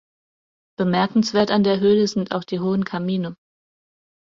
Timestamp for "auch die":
2.33-2.59